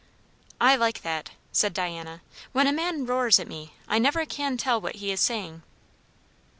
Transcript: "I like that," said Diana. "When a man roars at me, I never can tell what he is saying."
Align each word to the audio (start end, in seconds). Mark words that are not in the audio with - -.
"I 0.59 0.75
like 0.77 1.03
that," 1.03 1.29
said 1.51 1.75
Diana. 1.75 2.23
"When 2.53 2.65
a 2.65 2.73
man 2.73 3.05
roars 3.05 3.39
at 3.39 3.47
me, 3.47 3.75
I 3.87 3.99
never 3.99 4.25
can 4.25 4.57
tell 4.57 4.81
what 4.81 4.95
he 4.95 5.11
is 5.11 5.21
saying." 5.21 5.61